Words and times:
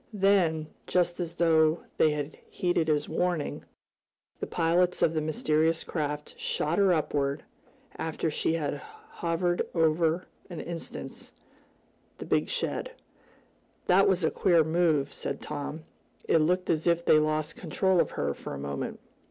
Then, 0.13 0.65
just 0.87 1.19
as 1.19 1.35
though 1.35 1.83
they 1.97 2.09
had 2.09 2.35
heeded 2.49 2.87
his 2.87 3.07
warning, 3.07 3.63
the 4.39 4.47
pilots 4.47 5.03
of 5.03 5.13
the 5.13 5.21
mysterious 5.21 5.83
craft 5.83 6.33
shot 6.39 6.79
her 6.79 6.91
upward, 6.91 7.43
after 7.97 8.31
she 8.31 8.53
had 8.53 8.77
hovered 9.09 9.61
for 9.73 10.25
an 10.49 10.59
instant 10.59 11.31
over 12.15 12.15
the 12.17 12.25
big 12.25 12.49
shed. 12.49 12.93
"That 13.85 14.07
was 14.07 14.23
a 14.23 14.31
queer 14.31 14.63
move," 14.63 15.13
said 15.13 15.39
Tom. 15.39 15.83
"It 16.27 16.39
looked 16.41 16.71
as 16.71 16.87
if 16.87 17.05
they 17.05 17.19
lost 17.19 17.55
control 17.55 17.99
of 17.99 18.09
her 18.09 18.33
for 18.33 18.55
a 18.55 18.59
moment." 18.59 18.99